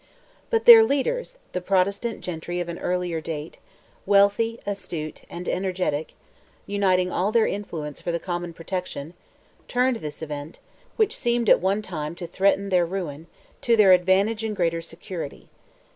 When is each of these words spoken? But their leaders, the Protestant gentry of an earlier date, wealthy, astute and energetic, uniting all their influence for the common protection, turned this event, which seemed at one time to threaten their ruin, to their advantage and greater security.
But 0.49 0.65
their 0.65 0.83
leaders, 0.83 1.37
the 1.51 1.61
Protestant 1.61 2.21
gentry 2.21 2.59
of 2.59 2.67
an 2.69 2.79
earlier 2.79 3.21
date, 3.21 3.59
wealthy, 4.07 4.59
astute 4.65 5.25
and 5.29 5.47
energetic, 5.47 6.15
uniting 6.65 7.11
all 7.11 7.31
their 7.31 7.45
influence 7.45 8.01
for 8.01 8.11
the 8.11 8.17
common 8.17 8.51
protection, 8.51 9.13
turned 9.67 9.97
this 9.97 10.23
event, 10.23 10.57
which 10.95 11.15
seemed 11.15 11.51
at 11.51 11.59
one 11.61 11.83
time 11.83 12.15
to 12.15 12.25
threaten 12.25 12.69
their 12.69 12.83
ruin, 12.87 13.27
to 13.61 13.77
their 13.77 13.91
advantage 13.91 14.43
and 14.43 14.55
greater 14.55 14.81
security. 14.81 15.49